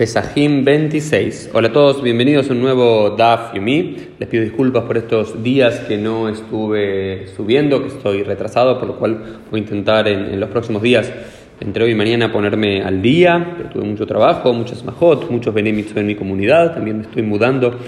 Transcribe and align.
Pesajim 0.00 0.64
26. 0.64 1.50
Hola 1.52 1.68
a 1.68 1.72
todos, 1.74 2.02
bienvenidos 2.02 2.48
a 2.48 2.54
un 2.54 2.62
nuevo 2.62 3.10
DAF 3.10 3.52
Yumi. 3.54 3.96
Les 4.18 4.30
pido 4.30 4.42
disculpas 4.42 4.84
por 4.84 4.96
estos 4.96 5.42
días 5.42 5.80
que 5.80 5.98
no 5.98 6.30
estuve 6.30 7.26
subiendo, 7.36 7.82
que 7.82 7.88
estoy 7.88 8.22
retrasado, 8.22 8.78
por 8.78 8.88
lo 8.88 8.96
cual 8.96 9.40
voy 9.50 9.60
a 9.60 9.62
intentar 9.62 10.08
en, 10.08 10.40
los 10.40 10.48
próximos 10.48 10.80
días, 10.80 11.12
entre 11.60 11.84
hoy 11.84 11.90
y 11.90 11.94
mañana, 11.94 12.32
ponerme 12.32 12.80
al 12.80 13.02
día. 13.02 13.52
Pero 13.58 13.68
tuve 13.68 13.84
mucho 13.84 14.06
trabajo, 14.06 14.54
muchas 14.54 14.82
majot, 14.86 15.30
muchos 15.30 15.52
benemits 15.52 15.94
en 15.94 16.06
mi 16.06 16.14
comunidad. 16.14 16.72
También 16.72 16.96
me 16.96 17.02
estoy 17.02 17.20
mudando 17.20 17.78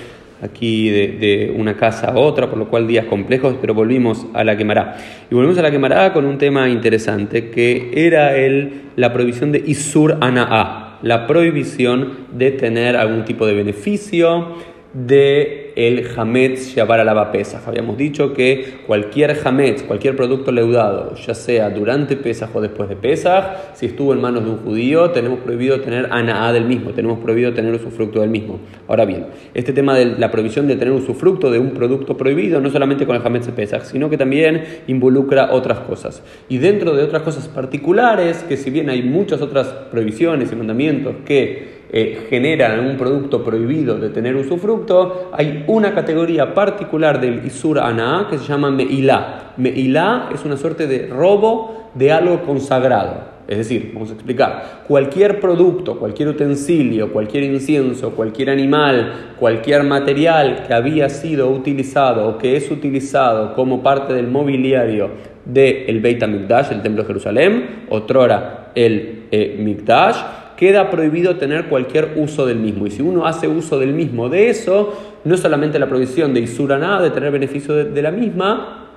aquí 0.42 0.90
de, 0.90 1.54
una 1.56 1.78
casa 1.78 2.08
a 2.08 2.18
otra, 2.18 2.50
por 2.50 2.58
lo 2.58 2.68
cual 2.68 2.86
días 2.86 3.06
complejos, 3.06 3.56
pero 3.58 3.72
volvimos 3.72 4.26
a 4.34 4.44
la 4.44 4.54
quemará. 4.54 4.98
Y 5.30 5.34
volvimos 5.34 5.56
a 5.56 5.62
la 5.62 5.70
quemará 5.70 6.12
con 6.12 6.26
un 6.26 6.36
tema 6.36 6.68
interesante 6.68 7.48
que 7.48 7.90
era 7.94 8.36
el, 8.36 8.82
la 8.96 9.14
prohibición 9.14 9.50
de 9.50 9.62
Isur 9.66 10.18
Ana'a 10.20 10.81
la 11.02 11.26
prohibición 11.26 12.26
de 12.32 12.52
tener 12.52 12.96
algún 12.96 13.24
tipo 13.24 13.46
de 13.46 13.54
beneficio 13.54 14.56
de 14.92 15.61
el 15.76 16.08
Hametz 16.16 16.74
llevar 16.74 17.00
a 17.00 17.04
la 17.04 17.32
Pesaj. 17.32 17.66
Habíamos 17.66 17.96
dicho 17.96 18.32
que 18.32 18.78
cualquier 18.86 19.36
Hametz, 19.44 19.82
cualquier 19.82 20.16
producto 20.16 20.52
leudado, 20.52 21.14
ya 21.14 21.34
sea 21.34 21.70
durante 21.70 22.16
Pesaj 22.16 22.54
o 22.54 22.60
después 22.60 22.88
de 22.88 22.96
Pesaj, 22.96 23.74
si 23.74 23.86
estuvo 23.86 24.12
en 24.12 24.20
manos 24.20 24.44
de 24.44 24.50
un 24.50 24.58
judío, 24.58 25.10
tenemos 25.10 25.40
prohibido 25.40 25.80
tener 25.80 26.08
Anaá 26.10 26.52
del 26.52 26.64
mismo, 26.64 26.90
tenemos 26.90 27.18
prohibido 27.18 27.52
tener 27.52 27.72
usufructo 27.74 28.20
del 28.20 28.30
mismo. 28.30 28.60
Ahora 28.88 29.04
bien, 29.04 29.26
este 29.54 29.72
tema 29.72 29.94
de 29.94 30.06
la 30.06 30.30
prohibición 30.30 30.66
de 30.68 30.76
tener 30.76 30.92
usufructo 30.92 31.50
de 31.50 31.58
un 31.58 31.70
producto 31.70 32.16
prohibido, 32.16 32.60
no 32.60 32.70
solamente 32.70 33.06
con 33.06 33.16
el 33.16 33.22
Hametz 33.24 33.48
Pesaj, 33.48 33.84
sino 33.84 34.10
que 34.10 34.18
también 34.18 34.64
involucra 34.86 35.52
otras 35.52 35.80
cosas. 35.80 36.22
Y 36.48 36.58
dentro 36.58 36.94
de 36.94 37.02
otras 37.02 37.22
cosas 37.22 37.48
particulares, 37.48 38.44
que 38.48 38.56
si 38.56 38.70
bien 38.70 38.88
hay 38.90 39.02
muchas 39.02 39.40
otras 39.40 39.68
prohibiciones 39.90 40.52
y 40.52 40.56
mandamientos 40.56 41.14
que 41.24 41.81
eh, 41.92 42.26
generan 42.30 42.80
un 42.80 42.96
producto 42.96 43.44
prohibido 43.44 43.98
de 43.98 44.08
tener 44.08 44.34
usufructo, 44.34 45.30
hay 45.32 45.64
una 45.66 45.94
categoría 45.94 46.54
particular 46.54 47.20
del 47.20 47.44
Isur 47.44 47.78
Ana 47.78 48.28
que 48.30 48.38
se 48.38 48.46
llama 48.46 48.70
Meilá. 48.70 49.52
Meilá 49.58 50.30
es 50.32 50.42
una 50.46 50.56
suerte 50.56 50.86
de 50.86 51.08
robo 51.08 51.90
de 51.94 52.10
algo 52.10 52.42
consagrado. 52.46 53.32
Es 53.46 53.58
decir, 53.58 53.90
vamos 53.92 54.10
a 54.10 54.14
explicar, 54.14 54.84
cualquier 54.88 55.38
producto, 55.38 55.98
cualquier 55.98 56.28
utensilio, 56.28 57.12
cualquier 57.12 57.42
incienso, 57.44 58.12
cualquier 58.12 58.48
animal, 58.48 59.34
cualquier 59.38 59.82
material 59.82 60.64
que 60.66 60.72
había 60.72 61.10
sido 61.10 61.50
utilizado 61.50 62.26
o 62.26 62.38
que 62.38 62.56
es 62.56 62.70
utilizado 62.70 63.54
como 63.54 63.82
parte 63.82 64.14
del 64.14 64.28
mobiliario 64.28 65.10
del 65.44 66.00
Beit 66.00 66.22
HaMikdash, 66.22 66.72
el 66.72 66.82
Templo 66.82 67.02
de 67.02 67.08
Jerusalén, 67.08 67.66
otrora 67.90 68.70
el 68.74 69.24
eh, 69.30 69.56
Mikdash, 69.58 70.16
queda 70.62 70.90
prohibido 70.90 71.38
tener 71.38 71.64
cualquier 71.64 72.12
uso 72.14 72.46
del 72.46 72.60
mismo. 72.60 72.86
Y 72.86 72.92
si 72.92 73.02
uno 73.02 73.26
hace 73.26 73.48
uso 73.48 73.80
del 73.80 73.92
mismo 73.92 74.28
de 74.28 74.48
eso, 74.48 74.94
no 75.24 75.36
solamente 75.36 75.76
la 75.80 75.88
prohibición 75.88 76.32
de 76.32 76.38
Isura 76.38 76.78
nada, 76.78 77.02
de 77.02 77.10
tener 77.10 77.32
beneficio 77.32 77.74
de, 77.74 78.00
la 78.00 78.12
misma, 78.12 78.90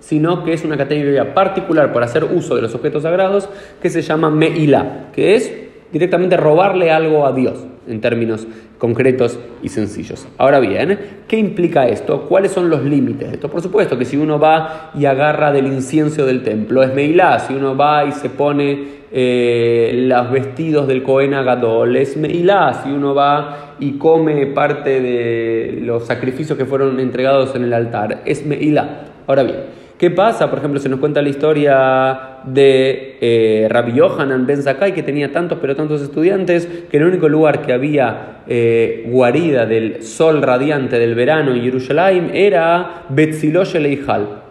sino 0.00 0.42
que 0.42 0.52
es 0.52 0.64
una 0.64 0.76
categoría 0.76 1.32
particular 1.32 1.92
por 1.92 2.02
hacer 2.02 2.24
uso 2.24 2.56
de 2.56 2.62
los 2.62 2.74
objetos 2.74 3.04
sagrados 3.04 3.48
que 3.80 3.88
se 3.88 4.02
llama 4.02 4.30
Meila, 4.30 5.10
que 5.12 5.36
es 5.36 5.54
directamente 5.92 6.36
robarle 6.36 6.90
algo 6.90 7.24
a 7.24 7.30
Dios 7.30 7.66
en 7.86 8.00
términos 8.00 8.48
concretos 8.78 9.38
y 9.62 9.68
sencillos. 9.68 10.26
Ahora 10.38 10.58
bien, 10.58 10.98
¿qué 11.28 11.36
implica 11.36 11.86
esto? 11.86 12.22
¿Cuáles 12.22 12.50
son 12.50 12.68
los 12.68 12.82
límites 12.82 13.28
de 13.28 13.34
esto? 13.34 13.48
Por 13.48 13.62
supuesto 13.62 13.96
que 13.96 14.06
si 14.06 14.16
uno 14.16 14.40
va 14.40 14.90
y 14.98 15.04
agarra 15.04 15.52
del 15.52 15.68
incienso 15.68 16.26
del 16.26 16.42
templo, 16.42 16.82
es 16.82 16.92
Meilá, 16.92 17.38
si 17.38 17.54
uno 17.54 17.76
va 17.76 18.06
y 18.06 18.10
se 18.10 18.28
pone 18.28 19.01
eh, 19.14 20.06
los 20.08 20.30
vestidos 20.30 20.88
del 20.88 21.02
Cohen 21.02 21.34
Agadol, 21.34 21.96
es 21.96 22.16
Meilá, 22.16 22.80
si 22.82 22.90
uno 22.90 23.14
va 23.14 23.74
y 23.78 23.98
come 23.98 24.46
parte 24.46 25.00
de 25.00 25.80
los 25.82 26.06
sacrificios 26.06 26.56
que 26.56 26.64
fueron 26.64 26.98
entregados 26.98 27.54
en 27.54 27.64
el 27.64 27.74
altar, 27.74 28.22
es 28.24 28.46
Meilá. 28.46 29.08
Ahora 29.26 29.42
bien, 29.42 29.56
¿qué 29.98 30.10
pasa? 30.10 30.48
Por 30.48 30.60
ejemplo, 30.60 30.80
se 30.80 30.88
nos 30.88 30.98
cuenta 30.98 31.20
la 31.20 31.28
historia 31.28 32.40
de 32.44 33.18
eh, 33.20 33.66
Rabbi 33.68 33.92
Yohanan 33.92 34.46
Ben 34.46 34.62
Zakai, 34.62 34.94
que 34.94 35.02
tenía 35.02 35.30
tantos 35.30 35.58
pero 35.60 35.76
tantos 35.76 36.00
estudiantes, 36.00 36.66
que 36.90 36.96
el 36.96 37.04
único 37.04 37.28
lugar 37.28 37.60
que 37.60 37.72
había 37.72 38.42
eh, 38.48 39.06
guarida 39.08 39.66
del 39.66 40.02
sol 40.02 40.40
radiante 40.42 40.98
del 40.98 41.14
verano 41.14 41.54
en 41.54 41.62
Jerusalén 41.62 42.30
era 42.32 43.04
Betzilosh 43.10 43.74
Leijal 43.76 44.41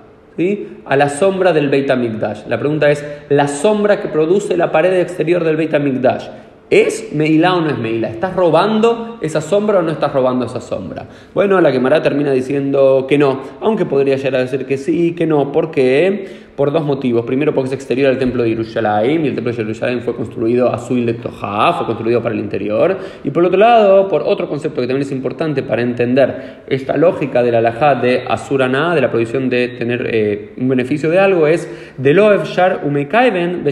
a 0.86 0.96
la 0.96 1.10
sombra 1.10 1.54
del 1.54 1.70
Beit 1.70 1.90
HaMikdash. 1.90 2.48
La 2.48 2.60
pregunta 2.60 2.90
es, 2.90 3.06
¿la 3.30 3.48
sombra 3.48 4.02
que 4.02 4.08
produce 4.08 4.58
la 4.58 4.72
pared 4.72 5.00
exterior 5.00 5.44
del 5.44 5.56
Beit 5.56 5.74
HaMikdash 5.74 6.28
¿Es 6.72 7.12
Meilá 7.12 7.56
o 7.56 7.60
no 7.60 7.70
es 7.70 7.78
Meilá? 7.78 8.08
¿Estás 8.08 8.34
robando 8.34 9.18
esa 9.20 9.42
sombra 9.42 9.80
o 9.80 9.82
no 9.82 9.92
estás 9.92 10.14
robando 10.14 10.46
esa 10.46 10.62
sombra? 10.62 11.06
Bueno, 11.34 11.60
la 11.60 11.70
quemará 11.70 12.02
termina 12.02 12.32
diciendo 12.32 13.08
que 13.10 13.18
no, 13.18 13.42
aunque 13.60 13.86
podría 13.86 14.16
llegar 14.16 14.36
a 14.36 14.40
decir 14.44 14.66
que 14.66 14.78
sí, 14.78 15.14
que 15.14 15.28
no. 15.28 15.52
¿Por 15.52 15.70
qué? 15.70 16.51
Por 16.56 16.72
dos 16.72 16.84
motivos. 16.84 17.26
Primero, 17.26 17.54
porque 17.54 17.70
es 17.70 17.74
exterior 17.74 18.10
al 18.10 18.18
templo 18.18 18.44
de 18.44 18.50
Jerusalén 18.50 19.26
y 19.26 19.30
el 19.30 19.36
templo 19.36 19.52
de 19.52 19.58
Jerusalén 19.58 20.02
fue 20.02 20.16
construido 20.16 20.72
a 20.72 20.78
Suil 20.78 21.06
de 21.06 21.14
Toja, 21.14 21.74
fue 21.74 21.86
construido 21.86 22.22
para 22.22 22.36
el 22.36 22.42
interior. 22.42 22.98
Y 23.24 23.32
por 23.32 23.46
otro 23.46 23.58
lado, 23.58 24.08
por 24.08 24.22
otro 24.24 24.48
concepto 24.48 24.82
que 24.82 24.88
también 24.88 25.06
es 25.06 25.12
importante 25.12 25.64
para 25.64 25.82
entender 25.82 26.64
esta 26.68 26.98
lógica 26.98 27.42
de 27.44 27.52
la 27.52 27.62
de 28.02 28.24
Asuraná, 28.28 28.94
de 28.96 29.02
la 29.02 29.10
prohibición 29.10 29.50
de 29.50 29.70
tener 29.70 30.08
eh, 30.12 30.54
un 30.58 30.68
beneficio 30.68 31.10
de 31.10 31.20
algo, 31.20 31.48
es 31.48 31.70
de 31.98 32.14
lo 32.14 32.44
Shar 32.46 32.82
Umekaiben 32.86 33.64
de 33.64 33.72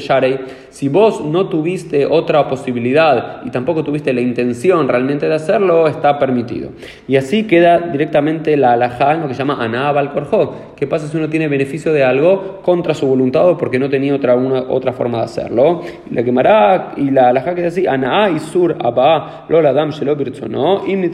Si 0.69 0.87
vos 0.87 1.23
no 1.23 1.49
tuviste 1.49 2.05
otra 2.05 2.47
posibilidad, 2.47 3.41
y 3.43 3.49
tampoco 3.49 3.83
tuviste 3.83 4.13
la 4.13 4.21
intención 4.21 4.87
realmente 4.87 5.27
de 5.27 5.35
hacerlo, 5.35 5.87
está 5.87 6.19
permitido. 6.19 6.69
Y 7.07 7.15
así 7.15 7.43
queda 7.47 7.79
directamente 7.79 8.55
la 8.57 8.73
alajá 8.73 9.15
en 9.15 9.21
lo 9.21 9.27
que 9.27 9.33
se 9.33 9.39
llama 9.39 9.63
anabal 9.63 10.11
korjó. 10.11 10.55
¿Qué 10.75 10.87
pasa 10.87 11.07
si 11.07 11.17
uno 11.17 11.29
tiene 11.29 11.47
beneficio 11.47 11.91
de 11.91 12.03
algo 12.03 12.59
contra 12.61 12.93
su 12.93 13.07
voluntad 13.07 13.49
o 13.49 13.57
porque 13.57 13.79
no 13.79 13.89
tenía 13.89 14.15
otra, 14.15 14.35
una, 14.35 14.61
otra 14.61 14.93
forma 14.93 15.19
de 15.19 15.23
hacerlo? 15.25 15.81
Y 16.09 16.13
la 16.13 16.23
quemará 16.23 16.93
y 16.97 17.11
la 17.11 17.29
alajá 17.29 17.55
que 17.55 17.63
dice 17.63 17.81
así, 17.81 17.87
anaa 17.87 18.29
isur 18.29 18.75
abaa 18.79 19.45
lola 19.49 19.73
dam 19.73 19.89
shelo 19.91 20.15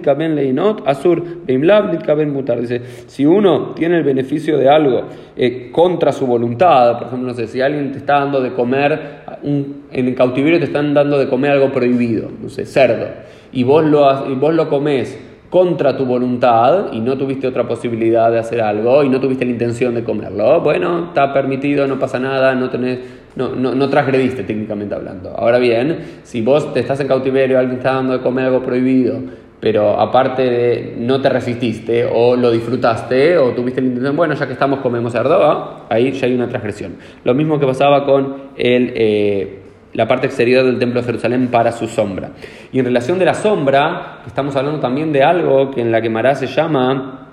kaben 0.03 0.35
leinot 0.35 0.83
asur 0.85 1.23
beimlav 1.45 1.91
nit 1.91 2.03
kaben 2.03 2.31
mutar. 2.31 2.59
Dice, 2.59 2.81
si 3.07 3.25
uno 3.25 3.73
tiene 3.75 3.97
el 3.97 4.03
beneficio 4.03 4.57
de 4.57 4.69
algo 4.69 5.03
eh, 5.35 5.69
contra 5.71 6.11
su 6.11 6.25
voluntad, 6.25 6.97
por 6.97 7.07
ejemplo, 7.07 7.29
no 7.29 7.33
sé, 7.33 7.47
si 7.47 7.61
alguien 7.61 7.91
te 7.91 7.97
está 7.99 8.19
dando 8.19 8.41
de 8.41 8.53
comer, 8.53 9.23
un, 9.45 9.83
en 9.91 10.07
el 10.07 10.15
cautiverio 10.15 10.59
te 10.59 10.65
están 10.65 10.93
dando 10.93 11.17
de 11.17 11.27
comer 11.27 11.51
algo 11.51 11.71
prohibido, 11.71 12.29
no 12.41 12.49
sé, 12.49 12.65
cerdo, 12.65 13.07
y 13.51 13.63
vos 13.63 13.85
lo, 13.85 14.29
y 14.29 14.35
vos 14.35 14.53
lo 14.53 14.69
comes 14.69 15.17
contra 15.49 15.95
tu 15.95 16.05
voluntad 16.05 16.91
y 16.91 16.99
no 16.99 17.17
tuviste 17.17 17.47
otra 17.47 17.67
posibilidad 17.67 18.31
de 18.31 18.39
hacer 18.39 18.61
algo 18.61 19.03
y 19.03 19.09
no 19.09 19.21
tuviste 19.21 19.45
la 19.45 19.51
intención 19.51 19.95
de 19.95 20.03
comerlo, 20.03 20.59
bueno, 20.61 21.07
está 21.07 21.33
permitido, 21.33 21.87
no 21.87 21.97
pasa 21.97 22.19
nada, 22.19 22.55
no 22.55 22.69
tenés, 22.69 22.99
no, 23.35 23.55
no, 23.55 23.89
transgrediste 23.89 24.43
técnicamente 24.43 24.95
hablando. 24.95 25.29
Ahora 25.29 25.57
bien, 25.59 25.99
si 26.23 26.41
vos 26.41 26.73
te 26.73 26.81
estás 26.81 26.99
en 26.99 27.07
cautiverio, 27.07 27.59
alguien 27.59 27.77
está 27.77 27.93
dando 27.93 28.13
de 28.13 28.19
comer 28.19 28.45
algo 28.45 28.63
prohibido, 28.63 29.19
pero 29.65 29.99
aparte 29.99 30.43
de 30.43 30.93
no 30.99 31.19
te 31.19 31.27
resististe 31.27 32.05
o 32.05 32.35
lo 32.35 32.51
disfrutaste 32.51 33.35
o 33.39 33.49
tuviste 33.49 33.81
la 33.81 33.87
intención, 33.87 34.15
bueno, 34.15 34.35
ya 34.35 34.45
que 34.45 34.53
estamos 34.53 34.79
comemos 34.79 35.11
cerdo, 35.11 35.85
ahí 35.89 36.11
ya 36.11 36.27
hay 36.27 36.35
una 36.35 36.47
transgresión. 36.47 36.97
Lo 37.23 37.33
mismo 37.33 37.59
que 37.59 37.65
pasaba 37.65 38.05
con 38.05 38.51
el... 38.55 38.93
Eh, 38.93 39.59
la 39.93 40.07
parte 40.07 40.27
exterior 40.27 40.63
del 40.65 40.77
templo 40.77 40.99
de 40.99 41.07
Jerusalén 41.07 41.47
para 41.47 41.71
su 41.71 41.87
sombra. 41.87 42.29
Y 42.71 42.77
en 42.77 42.85
relación 42.85 43.17
de 43.17 43.25
la 43.25 43.33
sombra, 43.33 44.19
estamos 44.27 44.55
hablando 44.55 44.79
también 44.79 45.11
de 45.11 45.23
algo 45.23 45.71
que 45.71 45.81
en 45.81 45.91
la 45.91 45.99
Gemara 45.99 46.35
se 46.35 46.45
llama 46.45 47.29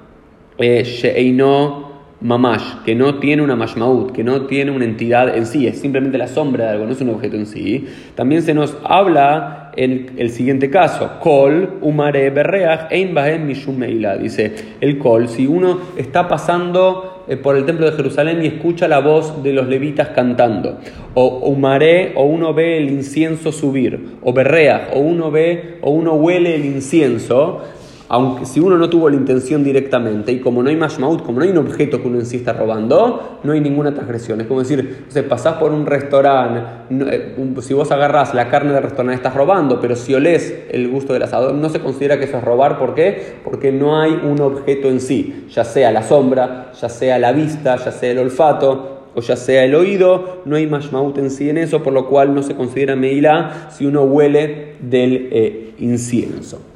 eh, 0.57 0.85
Mamash, 2.23 2.85
que 2.85 2.95
no 2.95 3.17
tiene 3.17 3.43
una 3.43 3.57
mashmaut, 3.57 4.13
que 4.13 4.23
no 4.23 4.43
tiene 4.43 4.71
una 4.71 4.85
entidad 4.85 5.37
en 5.37 5.45
sí, 5.47 5.67
es 5.67 5.81
simplemente 5.81 6.19
la 6.19 6.29
sombra 6.29 6.67
de 6.67 6.71
algo, 6.71 6.87
no 6.87 6.93
es 6.93 7.01
un 7.01 7.11
objeto 7.11 7.37
en 7.37 7.47
sí. 7.47 7.87
También 8.15 8.43
se 8.43 8.55
nos 8.55 8.77
habla 8.85 9.73
el, 9.77 10.13
el 10.17 10.31
siguiente 10.31 10.71
caso, 10.71 11.19
Kol 11.21 11.79
Umare 11.81 12.31
Berreach 12.31 12.93
Ein 12.93 13.15
Bahem 13.15 13.47
Mishum 13.47 13.77
Meila. 13.77 14.17
Dice, 14.17 14.53
el 14.81 14.99
Kol, 14.99 15.29
si 15.29 15.47
uno 15.47 15.81
está 15.97 16.29
pasando 16.29 17.25
eh, 17.29 17.37
por 17.37 17.57
el 17.57 17.65
templo 17.65 17.87
de 17.87 17.97
Jerusalén 17.97 18.43
y 18.43 18.47
escucha 18.47 18.89
la 18.89 18.99
voz 18.99 19.43
de 19.43 19.53
los 19.53 19.69
levitas 19.69 20.09
cantando. 20.09 20.79
O 21.15 21.39
humaré, 21.49 22.13
o 22.17 22.25
uno 22.25 22.53
ve 22.55 22.79
el 22.79 22.91
incienso 22.91 23.53
subir. 23.53 24.17
O 24.23 24.33
berrea, 24.33 24.91
o 24.95 25.01
uno 25.01 25.31
ve, 25.31 25.79
o 25.83 25.91
uno 25.91 26.15
huele 26.15 26.55
el 26.55 26.65
incienso 26.65 27.63
aunque 28.13 28.45
si 28.45 28.61
uno 28.61 28.77
no 28.77 28.91
tuvo 28.91 29.09
la 29.09 29.17
intención 29.17 29.65
directamente, 29.65 30.33
y 30.33 30.41
como 30.41 30.63
no 30.63 30.69
hay 30.69 30.77
mashmaut, 30.77 31.23
como 31.23 31.39
no 31.39 31.47
hay 31.47 31.51
un 31.51 31.57
objeto 31.57 32.03
que 32.03 32.09
uno 32.09 32.19
en 32.19 32.27
sí 32.27 32.37
está 32.37 32.53
robando, 32.53 33.39
no 33.43 33.53
hay 33.53 33.61
ninguna 33.63 33.95
transgresión. 33.95 34.39
Es 34.43 34.47
como 34.47 34.61
decir, 34.61 35.07
o 35.09 35.29
pasás 35.31 35.55
por 35.55 35.73
un 35.73 35.87
restaurante, 35.87 36.61
eh, 36.91 37.35
si 37.63 37.73
vos 37.73 37.91
agarrás 37.91 38.35
la 38.35 38.51
carne 38.51 38.75
del 38.75 38.83
restaurante 38.83 39.17
estás 39.17 39.35
robando, 39.35 39.81
pero 39.81 39.97
si 39.97 40.13
olés 40.13 40.55
el 40.71 40.89
gusto 40.89 41.15
del 41.15 41.23
asador, 41.23 41.55
no 41.55 41.71
se 41.71 41.81
considera 41.81 42.19
que 42.19 42.27
eso 42.27 42.37
es 42.37 42.45
robar. 42.45 42.79
¿Por 42.79 42.95
qué? 42.95 43.37
Porque 43.43 43.73
no 43.73 43.99
hay 43.99 44.13
un 44.13 44.43
objeto 44.43 44.89
en 44.89 45.01
sí, 45.01 45.47
ya 45.49 45.65
sea 45.65 45.91
la 45.91 46.03
sombra, 46.03 46.71
ya 46.79 46.91
sea 46.91 47.19
la 47.19 47.33
vista, 47.33 47.77
ya 47.77 47.93
sea 47.93 48.11
el 48.11 48.19
olfato, 48.19 49.07
o 49.15 49.23
ya 49.23 49.37
sea 49.37 49.65
el 49.65 49.75
oído, 49.75 50.43
no 50.45 50.57
hay 50.57 50.67
mashmaut 50.67 51.17
en 51.17 51.31
sí 51.31 51.49
en 51.49 51.57
eso, 51.57 51.83
por 51.83 51.95
lo 51.95 52.11
cual 52.11 52.35
no 52.35 52.43
se 52.43 52.55
considera 52.57 52.95
meilá 52.95 53.69
si 53.71 53.87
uno 53.87 54.03
huele 54.03 54.75
del 54.83 55.31
eh, 55.33 55.75
incienso. 55.79 56.72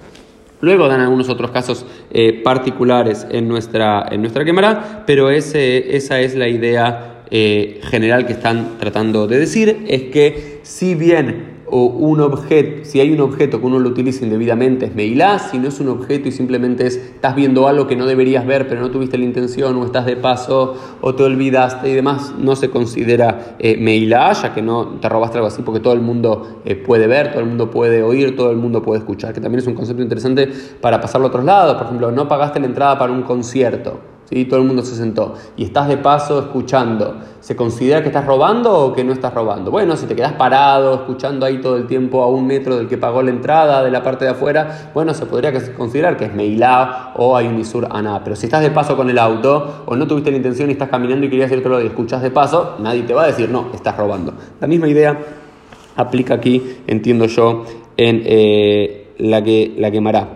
Luego 0.61 0.89
dan 0.89 1.01
algunos 1.01 1.29
otros 1.29 1.51
casos 1.51 1.85
eh, 2.11 2.41
particulares 2.43 3.27
en 3.31 3.49
nuestra, 3.49 4.07
en 4.11 4.21
nuestra 4.23 4.45
cámara, 4.45 5.05
pero 5.07 5.31
ese, 5.31 5.97
esa 5.97 6.21
es 6.21 6.35
la 6.35 6.49
idea 6.49 7.25
eh, 7.31 7.81
general 7.85 8.27
que 8.27 8.33
están 8.33 8.79
tratando 8.79 9.27
de 9.27 9.39
decir, 9.39 9.85
es 9.89 10.05
que 10.05 10.61
si 10.63 10.95
bien 10.95 11.56
o 11.69 11.85
un 11.87 12.21
objeto, 12.21 12.85
si 12.85 13.01
hay 13.01 13.13
un 13.13 13.21
objeto 13.21 13.61
que 13.61 13.67
uno 13.67 13.79
lo 13.79 13.89
utiliza 13.89 14.25
indebidamente 14.25 14.87
es 14.87 14.95
meilá, 14.95 15.39
si 15.39 15.59
no 15.59 15.69
es 15.69 15.81
un 15.81 15.89
objeto 15.89 16.29
y 16.29 16.33
simplemente 16.33 16.87
es, 16.87 16.97
estás 16.97 17.35
viendo 17.35 17.67
algo 17.67 17.87
que 17.87 17.97
no 17.97 18.07
deberías 18.07 18.47
ver 18.47 18.69
pero 18.69 18.81
no 18.81 18.91
tuviste 18.91 19.19
la 19.19 19.25
intención 19.25 19.77
o 19.77 19.85
estás 19.85 20.07
de 20.07 20.17
paso 20.17 20.77
o 21.01 21.15
te 21.15 21.25
olvidaste 21.25 21.91
y 21.91 21.95
demás, 21.95 22.35
no 22.39 22.57
se 22.57 22.71
considera 22.71 23.57
eh, 23.59 23.77
meilá, 23.79 24.33
ya 24.33 24.55
que 24.55 24.63
no 24.63 24.99
te 25.01 25.09
robaste 25.09 25.39
algo 25.39 25.49
así 25.49 25.63
porque 25.63 25.81
todo 25.81 25.93
el 25.93 26.01
mundo 26.01 26.61
eh, 26.65 26.77
puede 26.77 27.07
ver, 27.07 27.31
todo 27.31 27.41
el 27.41 27.47
mundo 27.47 27.71
puede 27.71 28.03
oír, 28.03 28.37
todo 28.37 28.51
el 28.51 28.57
mundo 28.57 28.83
puede 28.83 29.01
escuchar, 29.01 29.33
que 29.33 29.41
también 29.41 29.61
es 29.61 29.67
un 29.67 29.75
concepto 29.75 30.03
interesante 30.03 30.49
para 30.81 31.01
pasarlo 31.01 31.27
a 31.27 31.31
otros 31.31 31.45
lados, 31.45 31.77
por 31.77 31.87
ejemplo, 31.87 32.13
no 32.13 32.29
pagaste 32.29 32.61
la 32.61 32.67
entrada 32.67 32.99
para 32.99 33.13
un 33.13 33.23
concierto 33.23 34.16
¿sí? 34.29 34.45
todo 34.45 34.61
el 34.61 34.67
mundo 34.67 34.83
se 34.83 34.95
sentó 34.95 35.35
y 35.57 35.65
estás 35.65 35.89
de 35.89 35.97
paso 35.97 36.39
escuchando, 36.39 37.17
¿se 37.41 37.57
considera 37.57 38.03
que 38.03 38.09
estás 38.09 38.27
robando 38.27 38.79
o 38.79 38.93
que 38.93 39.05
no 39.05 39.13
estás 39.13 39.33
robando? 39.35 39.71
Bueno, 39.71 39.97
si 39.97 40.07
te 40.07 40.15
quedas 40.15 40.35
parado 40.35 40.95
escuchando 40.95 41.47
ahí 41.47 41.61
todo 41.61 41.77
el 41.77 41.87
tiempo 41.87 42.23
a 42.23 42.29
un 42.29 42.47
metro 42.47 42.77
del 42.77 42.89
que 42.89 42.99
pagó 42.99 43.23
la 43.23 43.31
entrada 43.31 43.83
de 43.83 43.91
la 43.91 44.03
parte 44.03 44.25
de 44.25 44.33
afuera, 44.33 44.91
bueno, 44.95 45.15
se 45.15 45.27
podría 45.27 45.53
considerar 45.77 46.17
que 46.17 46.27
es 46.27 46.35
Meilá 46.35 47.13
o 47.17 47.37
hay 47.37 47.47
un 47.47 47.59
Isur 47.59 47.89
Aná, 47.91 48.23
pero 48.23 48.37
si 48.37 48.47
estás 48.47 48.63
de 48.63 48.71
paso 48.71 48.97
con 48.97 49.11
el 49.11 49.19
auto 49.19 49.85
o 49.87 49.97
no 49.97 50.07
tuviste 50.07 50.31
la 50.31 50.37
intención 50.37 50.69
y 50.69 50.73
estás 50.73 50.89
caminando 50.89 51.27
y 51.27 51.31
querías 51.31 51.51
irte 51.51 51.69
lo 51.69 51.83
y 51.83 51.87
escuchas 51.87 52.23
de 52.23 52.31
paso, 52.31 52.77
nadie 52.81 53.03
te 53.03 53.15
va 53.15 53.25
a 53.25 53.27
decir, 53.27 53.49
no, 53.49 53.71
estás 53.73 53.97
robando. 53.97 54.35
La 54.61 54.67
misma 54.67 54.89
idea 54.89 55.19
aplica 55.97 56.35
aquí, 56.35 56.79
entiendo 56.87 57.27
yo, 57.27 57.65
en 57.97 58.23
eh, 58.25 59.15
la 59.19 59.43
que 59.43 59.75
la 59.79 59.91
quemará. 59.91 60.36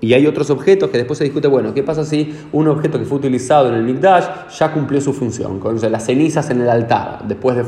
Y 0.00 0.14
hay 0.14 0.26
otros 0.26 0.48
objetos 0.50 0.90
que 0.90 0.98
después 0.98 1.18
se 1.18 1.24
discute, 1.24 1.46
bueno, 1.46 1.74
¿qué 1.74 1.82
pasa 1.82 2.04
si 2.04 2.34
un 2.52 2.68
objeto 2.68 2.98
que 2.98 3.04
fue 3.04 3.18
utilizado 3.18 3.68
en 3.68 3.74
el 3.74 3.82
Mikdash 3.82 4.24
ya 4.58 4.72
cumplió 4.72 5.00
su 5.00 5.12
función? 5.12 5.60
Con 5.60 5.78
las 5.80 6.06
cenizas 6.06 6.48
en 6.50 6.62
el 6.62 6.70
altar, 6.70 7.24
después 7.28 7.58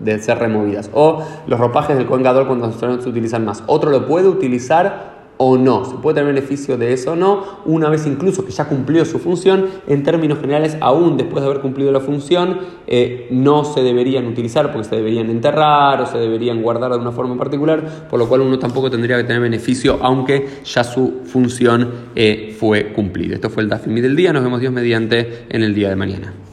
de, 0.00 0.18
ser 0.18 0.38
removidas. 0.38 0.90
O 0.92 1.22
los 1.46 1.60
ropajes 1.60 1.96
del 1.96 2.06
Kohen 2.06 2.24
cuando 2.46 2.72
se 2.72 3.08
utilizan 3.08 3.44
más. 3.44 3.62
Otro 3.66 3.90
lo 3.90 4.06
puede 4.06 4.28
utilizar 4.28 5.15
o 5.38 5.56
no. 5.56 5.84
Se 5.84 5.96
puede 5.96 6.16
tener 6.16 6.34
beneficio 6.34 6.76
de 6.76 6.92
eso 6.92 7.12
o 7.12 7.16
no, 7.16 7.44
una 7.64 7.88
vez 7.88 8.06
incluso 8.06 8.44
que 8.44 8.52
ya 8.52 8.66
cumplió 8.66 9.04
su 9.04 9.18
función, 9.18 9.66
en 9.86 10.02
términos 10.02 10.38
generales, 10.38 10.76
aún 10.80 11.16
después 11.16 11.42
de 11.42 11.50
haber 11.50 11.60
cumplido 11.60 11.92
la 11.92 12.00
función, 12.00 12.58
eh, 12.86 13.28
no 13.30 13.64
se 13.64 13.82
deberían 13.82 14.26
utilizar 14.26 14.72
porque 14.72 14.88
se 14.88 14.96
deberían 14.96 15.30
enterrar 15.30 16.00
o 16.00 16.06
se 16.06 16.18
deberían 16.18 16.62
guardar 16.62 16.92
de 16.92 16.98
una 16.98 17.12
forma 17.12 17.36
particular, 17.36 18.08
por 18.08 18.18
lo 18.18 18.28
cual 18.28 18.42
uno 18.42 18.58
tampoco 18.58 18.90
tendría 18.90 19.16
que 19.16 19.24
tener 19.24 19.42
beneficio, 19.42 19.98
aunque 20.02 20.48
ya 20.64 20.84
su 20.84 21.22
función 21.24 21.90
eh, 22.14 22.54
fue 22.58 22.92
cumplida. 22.92 23.34
Esto 23.34 23.50
fue 23.50 23.62
el 23.62 23.68
Dafimi 23.68 24.00
del 24.00 24.16
día, 24.16 24.32
nos 24.32 24.42
vemos 24.42 24.60
Dios 24.60 24.72
mediante 24.72 25.46
en 25.48 25.62
el 25.62 25.74
día 25.74 25.88
de 25.88 25.96
mañana. 25.96 26.32